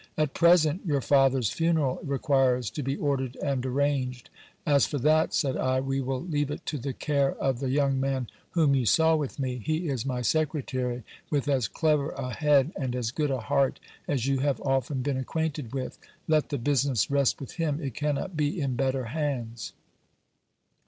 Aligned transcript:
At 0.17 0.33
present, 0.33 0.83
your 0.83 0.99
father's 0.99 1.51
funeral 1.51 1.99
requires 2.03 2.71
to 2.71 2.81
be 2.81 2.97
ordered 2.97 3.35
and 3.35 3.63
arranged. 3.63 4.31
As 4.65 4.87
for 4.87 4.97
that, 4.97 5.31
said 5.31 5.55
I, 5.55 5.79
we 5.79 6.01
will 6.01 6.21
leave 6.23 6.49
it 6.49 6.65
to 6.65 6.79
the 6.79 6.91
care 6.91 7.33
of 7.35 7.59
the 7.59 7.69
young 7.69 7.99
man 7.99 8.27
whom 8.53 8.73
you 8.73 8.83
saw 8.87 9.15
with 9.15 9.37
me; 9.37 9.61
he 9.63 9.89
is 9.89 10.03
my 10.03 10.23
secretary, 10.23 11.03
with 11.29 11.47
as 11.47 11.67
clever 11.67 12.09
a 12.13 12.33
head 12.33 12.71
and 12.75 12.95
as 12.95 13.11
good 13.11 13.29
a 13.29 13.41
heart 13.41 13.79
as 14.07 14.25
you 14.25 14.39
have 14.39 14.59
often 14.61 15.03
been 15.03 15.17
acquainted 15.17 15.71
with; 15.71 15.99
let 16.27 16.49
the 16.49 16.57
business 16.57 17.11
rest 17.11 17.39
with 17.39 17.57
him; 17.57 17.79
it 17.79 17.93
cannot 17.93 18.35
be 18.35 18.59
in 18.59 18.75
better 18.75 19.05
hands. 19.05 19.71